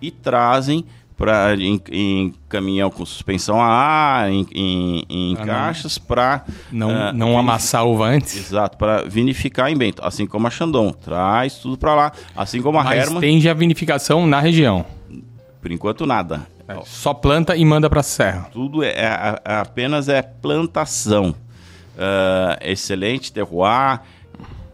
[0.01, 0.83] e trazem
[1.15, 6.89] pra, em, em caminhão com suspensão a ar, em, em, em Ah, caixas, para Não,
[6.89, 8.35] Ah, não amassar a uva antes.
[8.35, 12.79] Exato, para vinificar em Bento, assim como a Chandon, traz tudo para lá, assim como
[12.79, 14.85] a Mas Herman, tem já vinificação na região.
[15.61, 16.45] por enquanto nada.
[16.85, 18.49] Só planta e manda pra serra.
[18.51, 21.35] Tudo é, é- é apenas é plantação.
[21.97, 23.99] Ah, excelente terroir,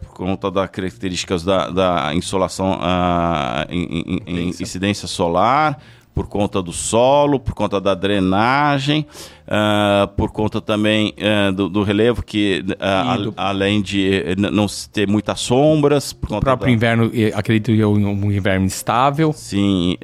[0.02, 5.06] por conta das características da, da insolação, ah, em, em- em Incidência.
[5.08, 5.78] solar,
[6.12, 9.06] por conta do solo, por conta da drenagem,
[9.48, 14.34] ah, por conta também ah, do, do relevo, que E do- a- além de eh,
[14.36, 19.32] não ter muitas sombras, O próprio da- inverno, eh, acredito eu, um inverno estável.
[19.32, 19.96] Sim,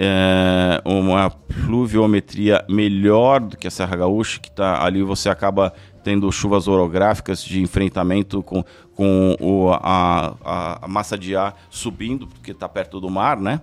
[0.85, 5.72] uma pluviometria melhor do que a Serra Gaúcha, que tá ali você acaba
[6.07, 8.62] tendo chuvas orográficas de enfrentamento com,
[8.95, 13.61] com o, a, a- massa de ar subindo, porque está perto do mar, né?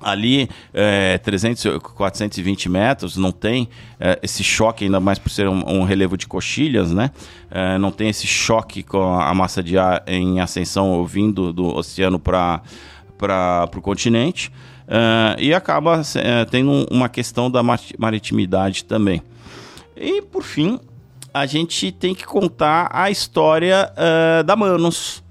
[0.00, 5.68] Ali, é, 300, 420 metros, não tem é, esse choque, ainda mais por ser um,
[5.80, 7.10] um relevo de coxilhas, né?
[7.50, 12.20] É, não tem esse choque com a massa de ar em ascensão vindo do oceano
[12.20, 12.62] para
[13.76, 14.52] o continente.
[14.86, 19.20] É, e acaba é, tendo um- uma questão da mari- maritimidade também.
[19.96, 20.78] E, por fim,
[21.34, 25.22] a gente tem que contar a história é, da Manos.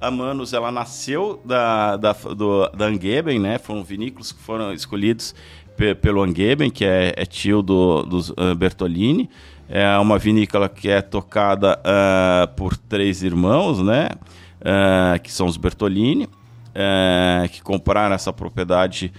[0.00, 3.56] A Manos, ela nasceu da, da, do, da Angeben, né?
[3.56, 5.34] Foram vinícolas que foram escolhidos
[5.76, 9.30] pe- pelo Angeben, que é, é tio do, dos eh, Bertolini.
[9.68, 14.10] É uma vinícola que é tocada ah, por três irmãos, né?
[14.62, 16.28] Ah, que são os Bertolini,
[17.50, 19.10] que compraram essa propriedade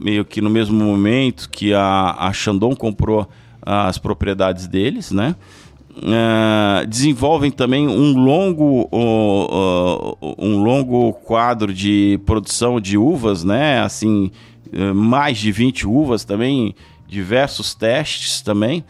[0.00, 3.28] meio que no mesmo momento que a, a Chandon comprou
[3.64, 5.34] as propriedades deles, né?
[6.02, 13.80] Ah, desenvolvem também um longo, o- o- um longo quadro de produção de uvas, né?
[13.80, 14.30] Assim,
[14.72, 16.74] eh, mais de 20 uvas também,
[17.06, 18.84] diversos testes também.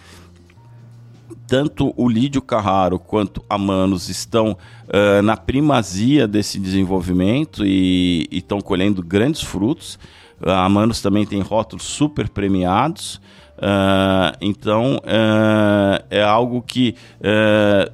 [1.46, 4.56] Tanto o Lídio Carraro quanto a Manos estão
[4.92, 9.98] ah, na primazia desse desenvolvimento e estão colhendo grandes frutos.
[10.42, 13.20] A Manos também tem rótulos super premiados.
[13.66, 17.90] Ah, então, ah, é algo que ah,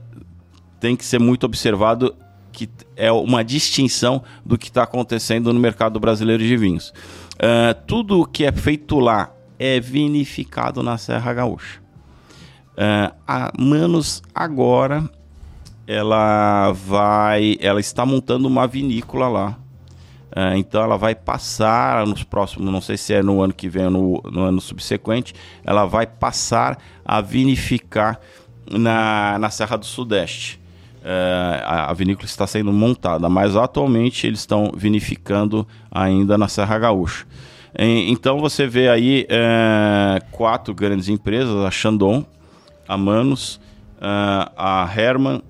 [0.80, 2.12] tem que ser muito observado,
[2.50, 6.92] que é uma distinção do que está acontecendo no mercado brasileiro de vinhos.
[7.38, 11.80] Ah, tudo que é feito lá é vinificado na Serra Gaúcha.
[13.28, 15.08] A Manos agora
[15.86, 19.59] ela vai, ela está montando uma vinícola lá.
[20.34, 23.86] Ah, então ela vai passar nos próximos, não sei se é no ano que vem
[23.86, 28.20] ou no, no ano subsequente, ela vai passar a vinificar
[28.70, 30.60] na, na Serra do Sudeste.
[31.04, 36.78] Ah, a, a vinícola está sendo montada, mas atualmente eles estão vinificando ainda na Serra
[36.78, 37.24] Gaúcha.
[37.76, 42.24] Em- Então você vê aí eh, quatro grandes empresas, a Chandon,
[42.86, 43.60] a Manos,
[44.56, 45.42] a Herman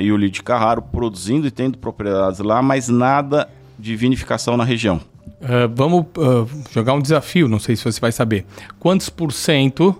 [0.00, 3.48] e o Lid Carraro produzindo e tendo propriedades lá, mas nada
[3.78, 5.00] de vinificação na região.
[5.42, 8.44] Ah, vamos ah, jogar um desafio, não sei se você vai saber.
[8.78, 9.94] Quantos por cento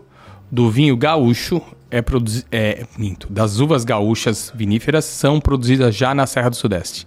[0.51, 1.61] do vinho gaúcho
[1.91, 2.47] é produzido.
[2.51, 7.07] É, minto, das uvas gaúchas viníferas são produzidas já na Serra do Sudeste?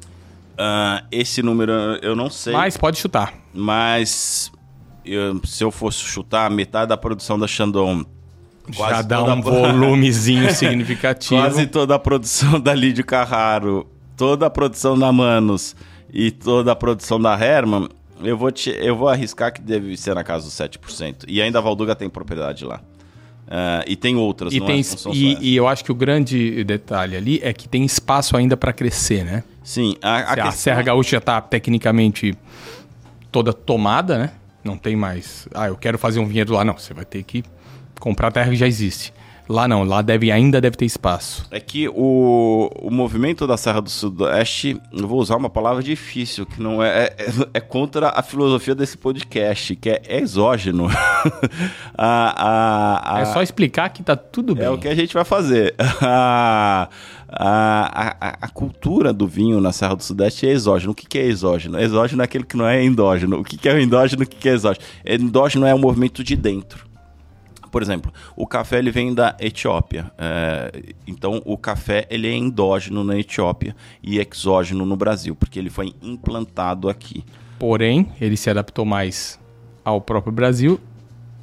[0.57, 3.33] Ah, esse número eu não sei, Mas pode chutar.
[3.53, 4.51] mas
[5.03, 8.05] eu- se eu fosse chutar, metade da produção da Chandon,
[8.69, 11.41] já quase dá toda um a- volumezinho significativo.
[11.41, 15.75] quase toda a produção da Lídio Carraro, toda a produção da Manos
[16.13, 17.87] e toda a produção da Herman,
[18.23, 21.25] eu vou, te, eu vou arriscar que deve ser na casa dos 7%.
[21.27, 22.81] E ainda a Valduga tem propriedade lá.
[23.47, 25.13] Ah, e tem outras, E, tem, é?
[25.13, 28.71] e, e eu acho que o grande detalhe ali é que tem espaço ainda para
[28.71, 29.43] crescer, né?
[29.63, 32.33] Sim, a, a Se a questão- Serra Gaúcha já está tecnicamente
[33.31, 34.31] toda tomada, né?
[34.63, 35.47] Não tem mais.
[35.53, 36.63] Ah, eu quero fazer um vinhedo lá.
[36.63, 37.43] Não, você vai ter que
[37.99, 39.13] comprar a terra que já existe.
[39.51, 41.45] Lá não, lá deve, ainda deve ter espaço.
[41.51, 46.45] É que o, o movimento da Serra do Sudeste, eu vou usar uma palavra difícil,
[46.45, 47.15] que não é, é,
[47.55, 50.87] é contra a filosofia desse podcast, que é exógeno.
[51.97, 54.63] a, a, a, É só explicar que tá tudo bem.
[54.63, 55.75] É o que a gente vai fazer.
[57.33, 60.91] A, a, cultura do vinho na Serra do Sudeste é exógeno.
[60.91, 61.79] O que, que é exógeno?
[61.79, 63.39] Exógeno é aquele que não é endógeno.
[63.39, 64.23] O que, que é o endógeno?
[64.23, 64.85] O que, que é exógeno?
[65.05, 66.90] Endógeno é o movimento de dentro.
[67.71, 70.11] Por exemplo, o café ele vem da Etiópia.
[70.17, 70.71] É,
[71.07, 75.93] então, o café ele é endógeno na Etiópia e exógeno no Brasil, porque ele foi
[76.01, 77.23] implantado aqui.
[77.57, 79.39] Porém, ele se adaptou mais
[79.85, 80.79] ao próprio Brasil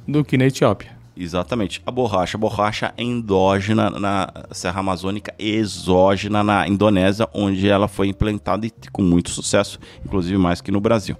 [0.07, 0.99] do que na Etiópia.
[1.19, 1.81] Exatamente.
[1.85, 2.37] A borracha.
[2.37, 8.71] A borracha é endógena na Serra Amazônica, exógena na Indonésia, onde ela foi implantada e
[8.91, 11.17] com muito sucesso, inclusive mais que no Brasil.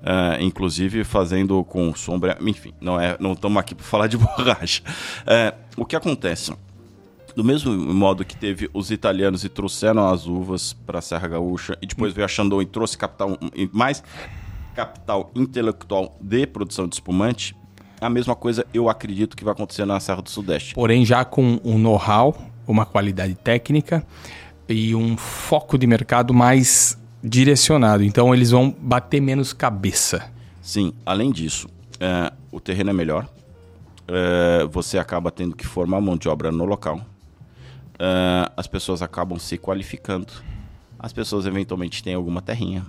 [0.00, 2.36] Uh, inclusive fazendo com sombra.
[2.40, 4.82] Enfim, não é, não estamos aqui para falar de borracha.
[5.22, 6.52] Uh, o que acontece?
[7.36, 11.78] Do mesmo modo que teve os italianos e trouxeram as uvas para a Serra Gaúcha,
[11.80, 13.38] e depois veio a Chandon e trouxe capital
[13.72, 14.02] mais
[14.74, 17.54] capital intelectual de produção de espumante,
[18.00, 20.74] a mesma coisa eu acredito que vai acontecer na Serra do Sudeste.
[20.74, 22.34] Porém, já com um know-how,
[22.66, 24.04] uma qualidade técnica
[24.68, 28.02] e um foco de mercado mais direcionado.
[28.02, 30.30] Então, eles vão bater menos cabeça.
[30.60, 33.28] Sim, além disso, é, o terreno é melhor.
[34.08, 37.00] É, você acaba tendo que formar mão de obra no local.
[37.98, 40.32] É, as pessoas acabam se qualificando.
[40.98, 42.84] As pessoas eventualmente têm alguma terrinha.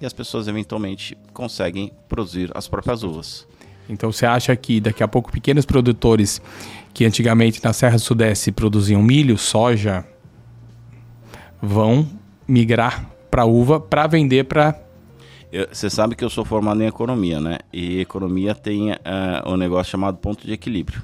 [0.00, 3.46] E as pessoas eventualmente conseguem produzir as próprias uvas.
[3.88, 6.40] Então você acha que daqui a pouco pequenos produtores
[6.92, 10.06] que antigamente na Serra Sudeste produziam milho, soja,
[11.60, 12.08] vão
[12.46, 14.80] migrar para uva para vender para
[15.72, 17.58] você sabe que eu sou formado em economia, né?
[17.72, 18.96] E economia tem uh,
[19.46, 21.00] um negócio chamado ponto de equilíbrio.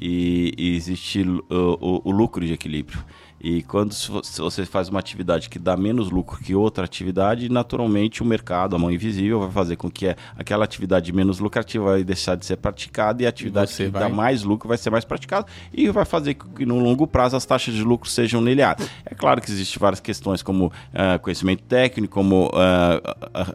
[0.00, 2.98] E, e existe o, o, o lucro de equilíbrio.
[3.46, 8.24] E quando você faz uma atividade que dá menos lucro que outra atividade, naturalmente o
[8.24, 12.46] mercado, a mão invisível, vai fazer com que aquela atividade menos lucrativa vai deixar de
[12.46, 14.04] ser praticada e a atividade que vai...
[14.04, 17.36] dá mais lucro vai ser mais praticada e vai fazer com que no longo prazo
[17.36, 18.88] as taxas de lucro sejam neliadas.
[19.04, 22.50] É claro que existem várias questões como uh, conhecimento técnico, como uh,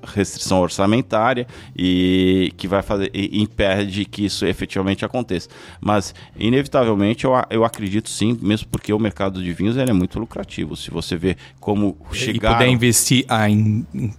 [0.04, 5.50] restrição orçamentária e que vai fazer e impede que isso efetivamente aconteça.
[5.82, 10.20] Mas inevitavelmente eu, eu acredito sim, mesmo porque o mercado de vinhos ele é muito
[10.20, 10.76] lucrativo.
[10.76, 12.52] Se você vê como chegar...
[12.52, 14.14] E puder investir a, em, em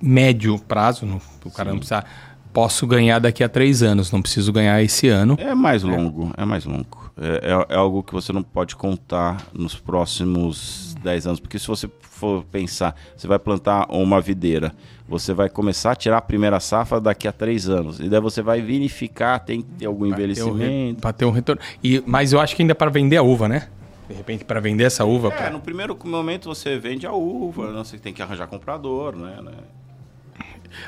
[0.00, 2.04] médio prazo, no, o cara não precisa...
[2.52, 5.38] Posso ganhar daqui a três anos, não preciso ganhar esse ano.
[5.40, 7.10] É mais longo, é, é mais longo.
[7.16, 11.66] É, é, é, algo que você não pode contar nos próximos dez anos, porque se
[11.66, 14.70] você for pensar, você vai plantar uma videira,
[15.08, 18.42] você vai começar a tirar a primeira safra daqui a três anos, e daí você
[18.42, 21.00] vai verificar, tem que ter algum envelhecimento.
[21.00, 21.60] Para ter um retorno.
[21.82, 23.68] E, mas eu acho que ainda para vender a uva, né?
[24.12, 25.28] De repente, para vender essa uva.
[25.28, 25.50] É, pra...
[25.50, 27.78] no primeiro momento você vende a uva, né?
[27.78, 29.40] você tem que arranjar comprador, né?
[29.40, 29.52] né?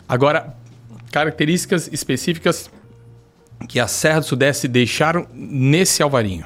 [0.07, 0.55] Agora,
[1.11, 2.71] características específicas
[3.67, 6.45] que a Serra do Sudeste deixaram nesse alvarinho.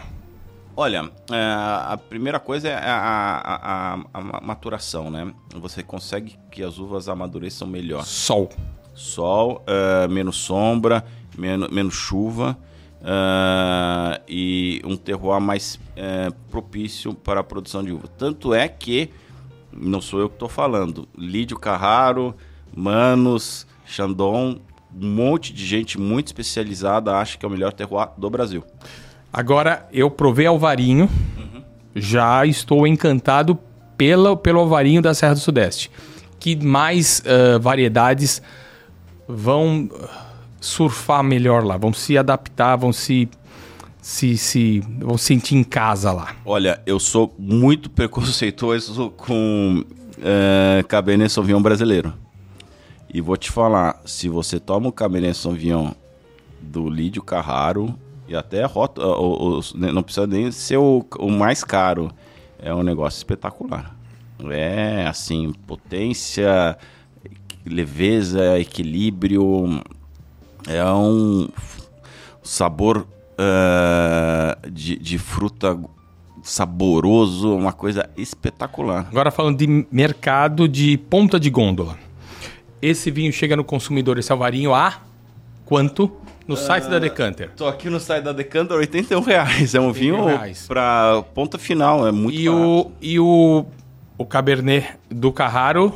[0.77, 5.33] Olha, é, a primeira coisa é a, a, a, a, maturação, né?
[5.57, 8.05] Você consegue que as uvas amadureçam melhor.
[8.05, 8.49] Sol.
[8.95, 11.05] Sol, é, menos sombra,
[11.37, 12.57] menos, menos chuva
[13.00, 18.08] uh, e um terroir mais uh, propício para a produção de uva.
[18.18, 19.11] Tanto é que,
[19.72, 22.34] não sou eu que estou falando, Lídio Carraro,
[22.74, 24.58] Manos, Chandon,
[25.00, 28.64] um monte de gente muito especializada acha que é o melhor terroir do Brasil.
[29.32, 31.62] Agora, eu provei alvarinho, uhum.
[31.94, 33.58] já estou encantado
[33.96, 35.90] pela, pelo alvarinho da Serra do Sudeste.
[36.40, 38.40] Que mais uh, variedades
[39.26, 39.90] vão
[40.61, 43.29] surfar melhor lá, vão se adaptar, vão se
[44.01, 46.35] se, se vão sentir em casa lá.
[46.44, 49.85] Olha, eu sou muito preconceituoso com
[50.18, 52.14] uh, Cabernet Sauvignon brasileiro.
[53.12, 55.92] E vou te falar, se você toma o Cabernet Sauvignon
[56.61, 57.94] do Lídio Carraro
[58.27, 62.11] e até rota, o, o, não precisa nem ser o, o mais caro,
[62.59, 63.94] é um negócio espetacular.
[64.51, 66.79] É assim, potência,
[67.64, 69.83] leveza, equilíbrio,
[70.68, 71.48] é um
[72.42, 75.78] sabor uh, de, de fruta
[76.42, 79.07] saboroso, uma coisa espetacular.
[79.11, 81.98] Agora falando de mercado de ponta de gôndola.
[82.81, 85.00] Esse vinho chega no consumidor, esse alvarinho, a
[85.64, 86.12] quanto?
[86.46, 87.50] No site uh, da Decanter.
[87.57, 89.74] Tô aqui no site da Decanter, 81 reais.
[89.74, 90.16] É um vinho
[90.66, 92.62] para ponta final, é muito e barato.
[92.62, 93.66] O, e o,
[94.16, 95.92] o Cabernet do Carraro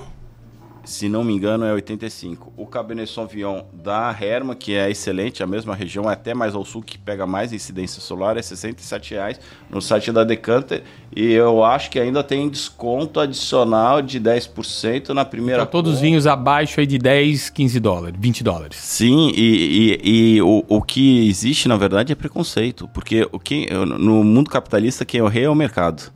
[0.85, 2.53] se não me engano, é 85.
[2.57, 6.65] O Cabernet Sauvignon da Herma, que é excelente, a mesma região, é até mais ao
[6.65, 9.41] sul, que pega mais incidência solar, é 67 reais
[9.71, 10.83] no site da Decanter.
[11.15, 15.63] E eu acho que ainda tem desconto adicional de 10% na primeira.
[15.63, 18.77] Para todos os vinhos abaixo aí de 10, 15 dólares, 20 dólares.
[18.79, 22.89] Sim, e, e, e o, o que existe, na verdade, é preconceito.
[22.89, 26.13] Porque o que, no mundo capitalista, quem é o rei é o mercado.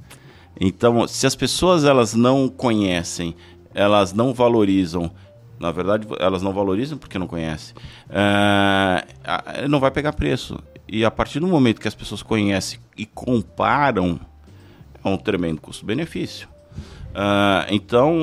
[0.59, 3.35] Então, se as pessoas elas não conhecem
[3.77, 5.11] elas não valorizam.
[5.61, 7.77] Na verdade, elas não valorizam porque não conhecem.
[8.09, 10.59] É, não vai pegar preço.
[10.89, 14.19] E a partir do momento que as pessoas conhecem e comparam,
[15.05, 16.49] é um tremendo custo-benefício.
[17.15, 18.17] É, então,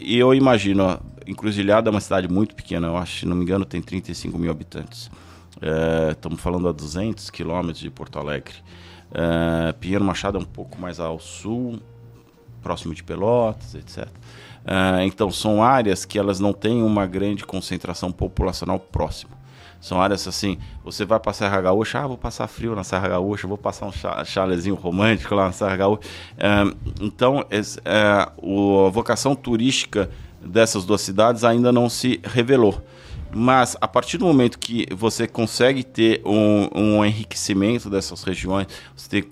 [0.00, 3.82] eu imagino, Encruzilhada é uma cidade muito pequena, eu acho, se não me engano, tem
[3.82, 5.10] 35 mil habitantes.
[5.60, 8.54] É, estamos falando a 200 quilômetros de Porto Alegre.
[9.12, 11.78] É, Pinheiro Machado é um pouco mais ao sul,
[12.64, 14.08] próximo de Pelotas, etc.
[14.64, 19.32] Uh, então são áreas que elas não têm uma grande concentração populacional próxima.
[19.78, 23.08] São áreas assim, você vai para a Serra Gaúcha, ah, vou passar frio na Serra
[23.08, 26.00] Gaúcha, vou passar um chalezinho romântico lá na Serra Gaúcha.
[26.38, 30.10] Uh, então, uh, o, a vocação turística
[30.40, 32.82] dessas duas cidades ainda não se revelou.
[33.34, 39.08] Mas a partir do momento que você consegue ter um, um enriquecimento dessas regiões, você
[39.08, 39.24] tem,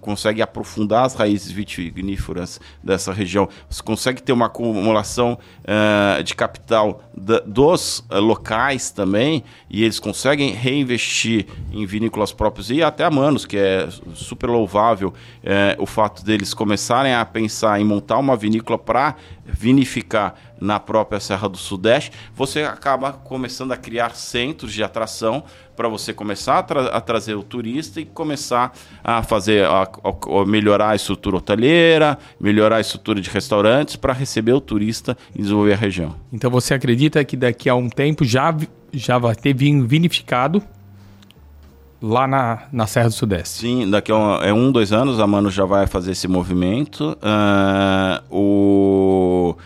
[0.00, 7.02] consegue aprofundar as raízes vitiviníferas dessa região, você consegue ter uma acumulação uh, de capital
[7.16, 13.10] da, dos uh, locais também, e eles conseguem reinvestir em vinícolas próprios e até a
[13.10, 18.36] Manos, que é super louvável uh, o fato deles começarem a pensar em montar uma
[18.36, 24.82] vinícola para vinificar na própria Serra do Sudeste, você acaba começando a criar centros de
[24.82, 25.42] atração
[25.76, 30.46] para você começar a, tra a, trazer o turista e começar a fazer a, a,
[30.46, 35.72] melhorar a estrutura hoteleira, melhorar a estrutura de restaurantes para receber o turista e desenvolver
[35.72, 36.14] a região.
[36.32, 38.54] Então você acredita que daqui a um tempo já
[38.92, 40.62] já vai ter vinho vinificado
[42.02, 43.60] lá na, na Serra do Sudeste.
[43.60, 47.16] Sim, daqui a um, é um, dois anos a Mano já vai fazer esse movimento.
[47.22, 49.56] Uh, o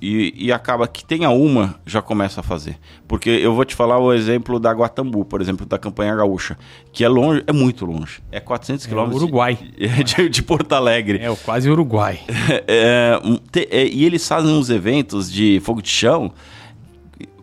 [0.00, 2.78] e, e, acaba que tenha uma, já começa a fazer.
[3.06, 6.56] Porque eu vou te falar o exemplo da Guatambu, por exemplo, da campanha gaúcha,
[6.92, 8.20] que é longe, é muito longe.
[8.30, 9.22] É 400 é quilômetros.
[9.22, 9.58] Uruguai.
[9.76, 11.18] De, de, de, Porto Alegre.
[11.18, 12.20] É, quase Uruguai.
[12.70, 13.20] É,
[13.54, 16.32] é, é, e eles fazem uns eventos de fogo de chão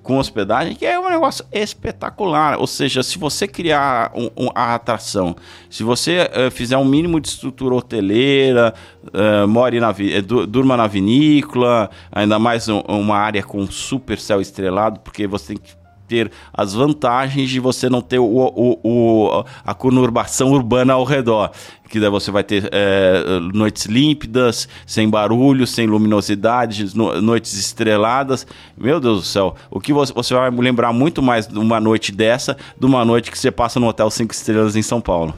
[0.06, 2.60] com hospedagem, que é um negócio espetacular.
[2.60, 5.36] Ou seja, se você criar um, um, a atração,
[5.68, 8.72] se você uh, fizer um mínimo de estrutura hoteleira,
[9.08, 14.40] uh, more na, uh, durma na vinícola, ainda mais um, uma área com super céu
[14.40, 19.46] estrelado, porque você tem que ter as vantagens de você não ter o, o, o,
[19.64, 21.52] a conurbação urbana ao redor.
[21.90, 28.46] Que daí você vai ter é, noites límpidas, sem barulho, sem luminosidade, no, noites estreladas.
[28.78, 32.12] Meu Deus do céu, o que você, você vai lembrar muito mais de uma noite
[32.12, 35.34] dessa de uma noite que você passa no Hotel 5 Estrelas em São Paulo.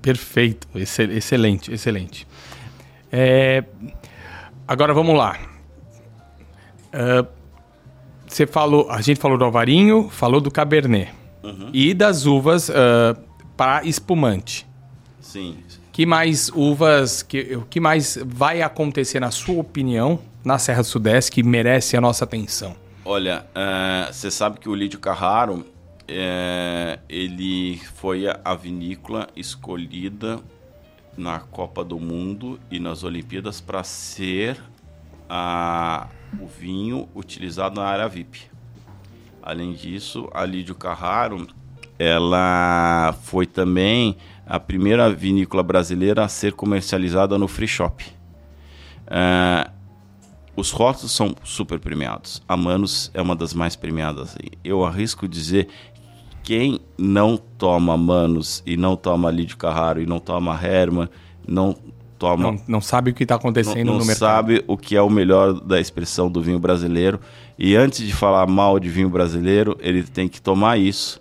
[0.00, 2.26] Perfeito, excelente, excelente.
[3.10, 3.64] É...
[4.66, 5.36] Agora vamos lá.
[6.88, 7.37] Uh,
[8.28, 11.12] você falou, a gente falou do Alvarinho, falou do Cabernet
[11.42, 11.70] uhum.
[11.72, 12.72] e das uvas uh,
[13.56, 14.66] para espumante.
[15.20, 15.56] Sim.
[15.92, 20.86] Que mais uvas, que, o que mais vai acontecer na sua opinião na Serra do
[20.86, 22.76] Sudeste que merece a nossa atenção?
[23.04, 25.64] Olha, uh, você sabe que o Lídio Carraro
[26.06, 30.40] é, ele foi a vinícola escolhida
[31.16, 34.58] na Copa do Mundo e nas Olimpíadas para ser
[35.28, 36.08] a
[36.40, 38.42] o vinho utilizado na área VIP.
[39.42, 41.46] Além disso, a Lídio Carraro,
[41.98, 44.16] ela foi também
[44.46, 48.04] a primeira vinícola brasileira a ser comercializada no free shop.
[49.06, 49.70] Uh,
[50.54, 52.42] os rótulos são super premiados.
[52.46, 54.36] A Manos é uma das mais premiadas.
[54.62, 55.68] Eu arrisco dizer
[56.42, 61.08] quem não toma Manos e não toma Lídio Carraro e não toma Herman,
[61.46, 61.76] não
[62.18, 62.42] toma.
[62.42, 64.20] Não, não sabe o que está acontecendo não, não no mercado.
[64.20, 67.20] Não sabe o que é o melhor da expressão do vinho brasileiro.
[67.58, 71.20] E antes de falar mal de vinho brasileiro, ele tem que tomar isso.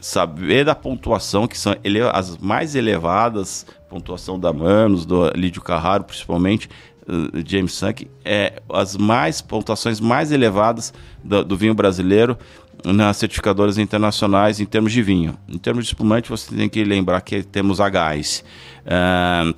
[0.00, 6.04] Saber da pontuação, que são ele, as mais elevadas, pontuação da Manos, do Lídio Carraro,
[6.04, 6.68] principalmente,
[7.08, 10.92] uh, James Sunk, é as mais pontuações mais elevadas
[11.24, 12.38] do, do vinho brasileiro
[12.84, 15.36] nas certificadoras internacionais em termos de vinho.
[15.48, 18.44] Em termos de espumante, você tem que lembrar que temos a gás.
[18.84, 19.54] Uh,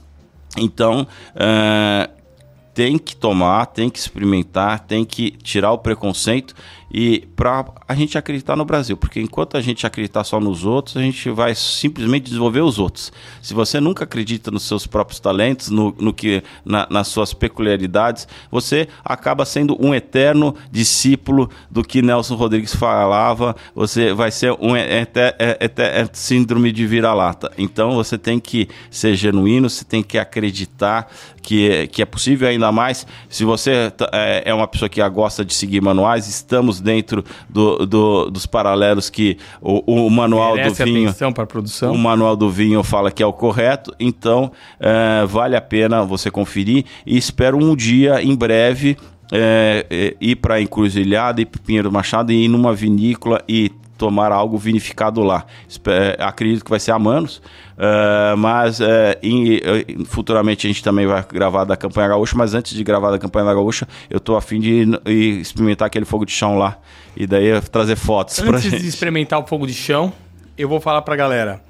[0.56, 2.18] então, uh,
[2.72, 6.54] tem que tomar, tem que experimentar, tem que tirar o preconceito
[6.90, 10.96] e para a gente acreditar no Brasil, porque enquanto a gente acreditar só nos outros,
[10.96, 13.12] a gente vai simplesmente desenvolver os outros.
[13.42, 18.26] Se você nunca acredita nos seus próprios talentos, no, no que na, nas suas peculiaridades,
[18.50, 23.54] você acaba sendo um eterno discípulo do que Nelson Rodrigues falava.
[23.74, 27.52] Você vai ser um eter, eter, síndrome de vira-lata.
[27.58, 31.10] Então você tem que ser genuíno, você tem que acreditar
[31.42, 33.06] que, é, que é possível ainda mais.
[33.28, 38.30] Se você é, é uma pessoa que gosta de seguir manuais, estamos dentro do, do,
[38.30, 41.32] dos paralelos que o, o manual Merece do vinho.
[41.34, 41.92] para produção.
[41.92, 46.30] O manual do vinho fala que é o correto, então é, vale a pena você
[46.30, 48.96] conferir e espero um dia em breve
[49.32, 54.32] é, é, ir para Encruzilhada, ir para Pinheiro Machado e ir numa vinícola e tomar
[54.32, 55.44] algo vinificado lá.
[55.86, 57.42] É, acredito que vai ser a Manos,
[57.76, 58.84] uh, mas uh,
[59.22, 59.60] em,
[60.06, 63.46] futuramente a gente também vai gravar da campanha gaúcha, mas antes de gravar da campanha
[63.46, 66.78] da gaúcha, eu tô afim de ir, experimentar aquele fogo de chão lá
[67.16, 68.86] e daí trazer fotos Antes de gente.
[68.86, 70.12] experimentar o fogo de chão,
[70.56, 71.60] eu vou falar pra galera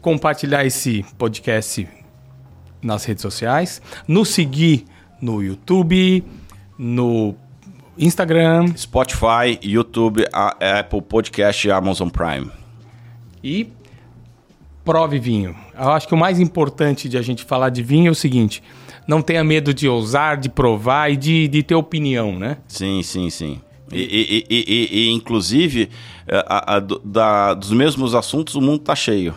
[0.00, 1.86] compartilhar esse podcast
[2.82, 4.84] nas redes sociais, nos seguir
[5.20, 6.24] no YouTube,
[6.78, 7.34] no
[8.04, 12.50] Instagram Spotify, YouTube, Apple Podcast e Amazon Prime.
[13.44, 13.68] e
[14.84, 15.54] prove vinho.
[15.78, 18.62] Eu acho que o mais importante de a gente falar de vinho é o seguinte:
[19.06, 22.56] não tenha medo de ousar, de provar e de, de ter opinião, né?
[22.66, 23.60] Sim, sim, sim.
[23.92, 25.90] E, e- e- e- inclusive,
[26.26, 29.34] eh, a- a da- dos mesmos assuntos, o mundo tá cheio.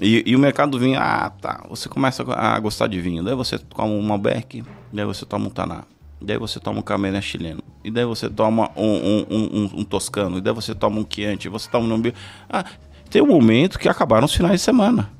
[0.00, 1.64] E, e o mercado do vinho, ah, tá.
[1.68, 3.22] Você começa a gostar de vinho.
[3.24, 4.62] Daí você toma um Malbec,
[4.92, 5.84] daí você toma um Taná.
[6.24, 7.62] Daí você toma um Cabernet chileno.
[7.84, 10.38] E daí você toma um, um, um- um- um toscano.
[10.38, 11.48] E daí você toma um Chianti.
[11.48, 12.12] Você toma um Nambio.
[12.48, 12.64] Ah,
[13.10, 15.10] tem um momento que acabaram os finais de semana.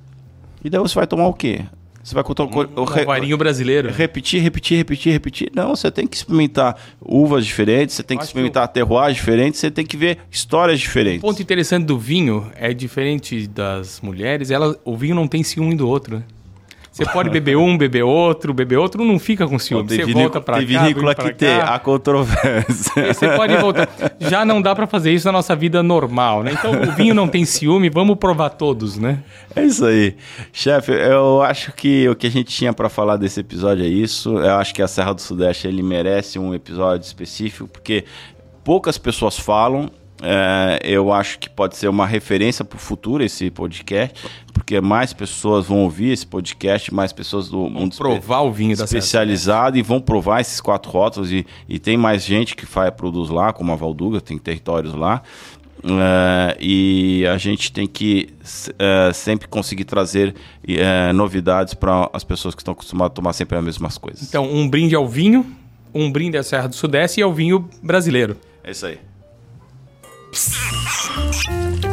[0.64, 1.62] E daí você vai tomar o quê?
[2.04, 3.88] Você vai contar o, Um varinho brasileiro.
[3.92, 5.52] Repetir, repetir, repetir, repetir.
[5.54, 9.70] Não, você tem que experimentar uvas diferentes, você tem que Acho experimentar terroirs diferentes, você
[9.70, 11.20] tem que ver histórias diferentes.
[11.20, 15.76] O ponto interessante do vinho é diferente das mulheres, ela, o vinho não tem ciúme
[15.76, 16.24] do outro, né?
[16.92, 19.88] Você pode beber um, beber outro, beber outro, não fica com ciúme.
[19.88, 21.74] Você volta pra tem cá, vinícola que tem cá.
[21.74, 23.14] a controvérsia.
[23.14, 23.88] Você pode voltar.
[24.20, 26.52] Já não dá pra fazer isso na nossa vida normal, né?
[26.52, 29.20] Então o vinho não tem ciúme, vamos provar todos, né?
[29.56, 30.14] É isso aí.
[30.52, 34.36] Chefe, eu acho que o que a gente tinha para falar desse episódio é isso.
[34.38, 38.04] Eu acho que a Serra do Sudeste ele merece um episódio específico, porque
[38.62, 39.90] poucas pessoas falam.
[40.22, 44.16] É, eu acho que pode ser uma referência para o futuro esse podcast,
[44.52, 49.76] porque mais pessoas vão ouvir esse podcast, mais pessoas do mundo Provar o vinho especializado
[49.76, 53.52] e vão provar esses quatro rótulos e, e tem mais gente que faz, produz lá,
[53.52, 55.22] como a Valduga, tem territórios lá.
[55.84, 58.28] É, e a gente tem que
[58.78, 60.34] é, sempre conseguir trazer
[60.68, 64.22] é, novidades para as pessoas que estão acostumadas a tomar sempre as mesmas coisas.
[64.28, 65.44] Então, um brinde ao vinho,
[65.92, 68.36] um brinde à Serra do Sudeste e ao vinho brasileiro.
[68.62, 68.98] É isso aí.
[70.34, 71.91] Oops.